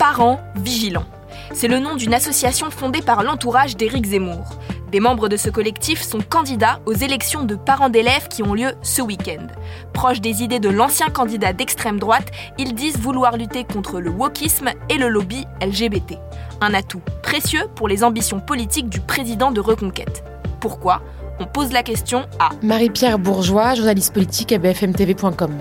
[0.00, 1.04] Parents vigilants.
[1.52, 4.54] C'est le nom d'une association fondée par l'entourage d'Éric Zemmour.
[4.90, 8.72] Des membres de ce collectif sont candidats aux élections de parents d'élèves qui ont lieu
[8.80, 9.46] ce week-end.
[9.92, 14.70] Proches des idées de l'ancien candidat d'extrême droite, ils disent vouloir lutter contre le wokisme
[14.88, 16.14] et le lobby LGBT.
[16.62, 20.24] Un atout précieux pour les ambitions politiques du président de Reconquête.
[20.60, 21.02] Pourquoi?
[21.40, 25.52] On pose la question à Marie-Pierre Bourgeois, journaliste politique à bfmtv.com.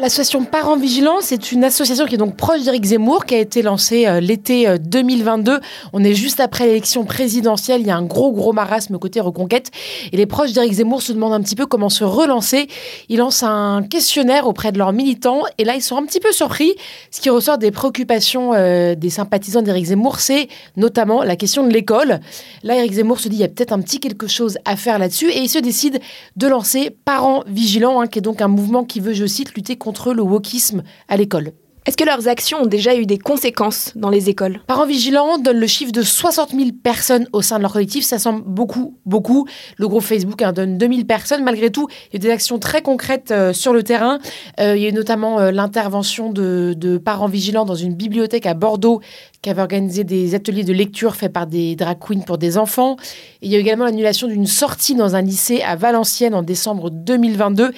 [0.00, 3.62] L'association Parents Vigilants, c'est une association qui est donc proche d'Éric Zemmour, qui a été
[3.62, 5.54] lancée euh, l'été 2022.
[5.54, 5.58] Euh,
[5.92, 7.80] On est juste après l'élection présidentielle.
[7.80, 9.72] Il y a un gros, gros marasme côté reconquête.
[10.12, 12.68] Et les proches d'Éric Zemmour se demandent un petit peu comment se relancer.
[13.08, 15.42] Ils lancent un questionnaire auprès de leurs militants.
[15.58, 16.76] Et là, ils sont un petit peu surpris.
[17.10, 21.72] Ce qui ressort des préoccupations euh, des sympathisants d'Éric Zemmour, c'est notamment la question de
[21.72, 22.20] l'école.
[22.62, 25.00] Là, Éric Zemmour se dit, il y a peut-être un petit quelque chose à faire
[25.00, 25.28] là-dessus.
[25.28, 25.98] Et il se décide
[26.36, 29.74] de lancer Parents Vigilants, hein, qui est donc un mouvement qui veut, je cite, lutter
[29.74, 31.52] contre contre le wokisme à l'école.
[31.86, 34.60] Est-ce que leurs actions ont déjà eu des conséquences dans les écoles?
[34.66, 38.04] Parents vigilants donne le chiffre de 60 000 personnes au sein de leur collectif.
[38.04, 39.46] Ça semble beaucoup, beaucoup.
[39.78, 41.42] Le groupe Facebook hein, donne 2000 personnes.
[41.42, 44.18] Malgré tout, il y a des actions très concrètes euh, sur le terrain.
[44.60, 48.44] Euh, il y a eu notamment euh, l'intervention de, de, parents vigilants dans une bibliothèque
[48.44, 49.00] à Bordeaux
[49.40, 52.96] qui avait organisé des ateliers de lecture faits par des drag queens pour des enfants.
[53.40, 56.90] il y a eu également l'annulation d'une sortie dans un lycée à Valenciennes en décembre
[56.90, 57.70] 2022.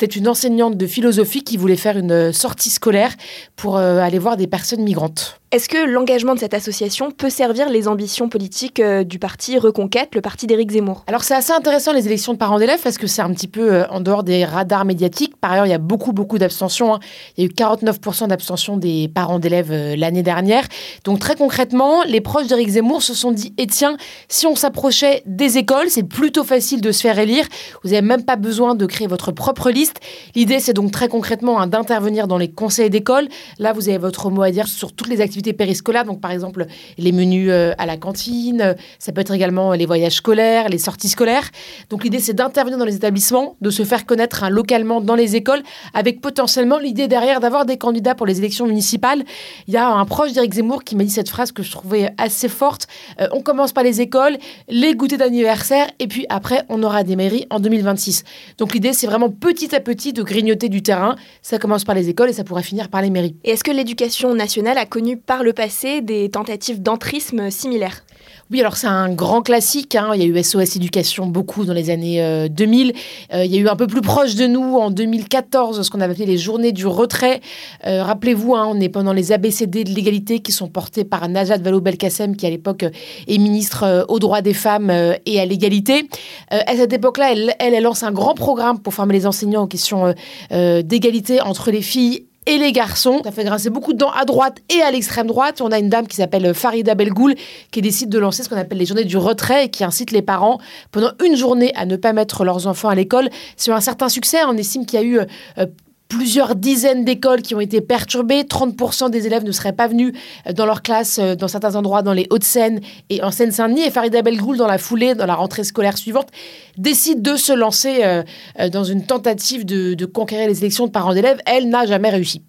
[0.00, 3.12] C'était une enseignante de philosophie qui voulait faire une sortie scolaire
[3.56, 5.40] pour euh, aller voir des personnes migrantes.
[5.50, 10.14] Est-ce que l'engagement de cette association peut servir les ambitions politiques euh, du parti Reconquête,
[10.14, 11.04] le parti d'Éric Zemmour?
[11.06, 13.72] Alors c'est assez intéressant les élections de parents d'élèves parce que c'est un petit peu
[13.72, 15.38] euh, en dehors des radars médiatiques.
[15.40, 16.92] Par ailleurs, il y a beaucoup beaucoup d'abstention.
[16.92, 17.00] Hein.
[17.38, 20.68] Il y a eu 49% d'abstention des parents d'élèves euh, l'année dernière.
[21.04, 23.96] Donc très concrètement, les proches d'Éric Zemmour se sont dit "Et eh tiens,
[24.28, 27.46] si on s'approchait des écoles, c'est plutôt facile de se faire élire.
[27.84, 29.87] Vous n'avez même pas besoin de créer votre propre liste.
[30.34, 33.28] L'idée c'est donc très concrètement hein, d'intervenir dans les conseils d'école.
[33.58, 36.66] Là, vous avez votre mot à dire sur toutes les activités périscolaires, donc par exemple
[36.96, 41.08] les menus euh, à la cantine, ça peut être également les voyages scolaires, les sorties
[41.08, 41.50] scolaires.
[41.90, 45.36] Donc l'idée c'est d'intervenir dans les établissements, de se faire connaître hein, localement dans les
[45.36, 45.62] écoles,
[45.94, 49.24] avec potentiellement l'idée derrière d'avoir des candidats pour les élections municipales.
[49.66, 52.12] Il y a un proche d'Éric Zemmour qui m'a dit cette phrase que je trouvais
[52.18, 52.86] assez forte.
[53.20, 54.38] Euh, on commence par les écoles,
[54.68, 58.24] les goûters d'anniversaire, et puis après on aura des mairies en 2026.
[58.58, 61.16] Donc l'idée c'est vraiment petit à petit de grignoter du terrain.
[61.42, 63.36] Ça commence par les écoles et ça pourra finir par les mairies.
[63.44, 68.04] Est-ce que l'éducation nationale a connu par le passé des tentatives d'entrisme similaires?
[68.50, 69.94] Oui, alors c'est un grand classique.
[69.94, 70.12] Hein.
[70.14, 72.88] Il y a eu SOS Éducation beaucoup dans les années 2000.
[72.88, 75.90] Euh, euh, il y a eu un peu plus proche de nous en 2014 ce
[75.90, 77.42] qu'on avait appelé les journées du retrait.
[77.86, 81.58] Euh, rappelez-vous, hein, on est pendant les ABCD de l'égalité qui sont portés par Najat
[81.58, 86.08] Vallaud-Belkacem qui à l'époque est ministre aux droits des femmes et à l'égalité.
[86.50, 90.14] à cette époque-là, elle, lance un grand programme pour former les enseignants aux questions
[90.50, 93.20] d'égalité entre les filles et les garçons.
[93.22, 95.60] Ça fait grincer beaucoup de dents à droite et à l'extrême droite.
[95.60, 97.34] On a une dame qui s'appelle Farida Belgoul
[97.70, 100.22] qui décide de lancer ce qu'on appelle les journées du retrait et qui incite les
[100.22, 100.58] parents
[100.90, 103.28] pendant une journée à ne pas mettre leurs enfants à l'école.
[103.56, 104.38] C'est un certain succès.
[104.46, 105.20] On estime qu'il y a eu
[105.58, 105.66] euh,
[106.08, 108.42] plusieurs dizaines d'écoles qui ont été perturbées.
[108.42, 110.12] 30% des élèves ne seraient pas venus
[110.46, 112.80] euh, dans leur classe euh, dans certains endroits dans les Hauts-de-Seine
[113.10, 113.82] et en Seine-Saint-Denis.
[113.82, 116.28] Et Farida Belgoul, dans la foulée, dans la rentrée scolaire suivante,
[116.76, 118.22] décide de se lancer euh,
[118.70, 121.38] dans une tentative de, de conquérir les élections de parents d'élèves.
[121.46, 122.42] Elle n'a jamais réussi.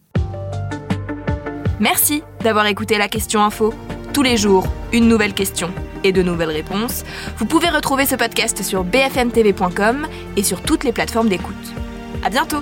[1.79, 3.73] Merci d'avoir écouté la question info.
[4.13, 5.69] Tous les jours, une nouvelle question
[6.03, 7.03] et de nouvelles réponses.
[7.37, 11.55] Vous pouvez retrouver ce podcast sur bfmtv.com et sur toutes les plateformes d'écoute.
[12.23, 12.61] À bientôt!